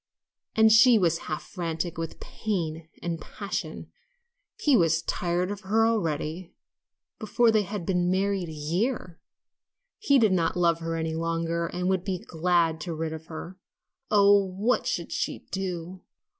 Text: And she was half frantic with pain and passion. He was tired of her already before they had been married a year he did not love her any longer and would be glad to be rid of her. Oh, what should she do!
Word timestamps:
And 0.55 0.71
she 0.71 0.97
was 0.97 1.19
half 1.29 1.43
frantic 1.43 1.95
with 1.95 2.19
pain 2.19 2.89
and 3.03 3.21
passion. 3.21 3.91
He 4.59 4.75
was 4.75 5.03
tired 5.03 5.51
of 5.51 5.61
her 5.61 5.85
already 5.85 6.55
before 7.19 7.51
they 7.51 7.61
had 7.61 7.85
been 7.85 8.09
married 8.09 8.49
a 8.49 8.51
year 8.51 9.19
he 9.99 10.17
did 10.17 10.31
not 10.33 10.57
love 10.57 10.79
her 10.79 10.95
any 10.95 11.13
longer 11.13 11.67
and 11.67 11.87
would 11.87 12.03
be 12.03 12.17
glad 12.17 12.81
to 12.81 12.95
be 12.95 12.99
rid 12.99 13.13
of 13.13 13.27
her. 13.27 13.59
Oh, 14.09 14.43
what 14.43 14.87
should 14.87 15.11
she 15.11 15.45
do! 15.51 16.01